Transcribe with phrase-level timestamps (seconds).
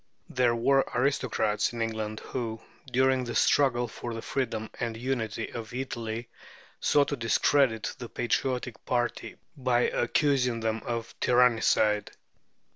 [0.31, 2.59] There were aristocrats in England, who,
[2.91, 6.27] during the struggle for the freedom and unity of Italy,
[6.79, 12.09] sought to discredit the patriotic party by accusing them of tyrannicide.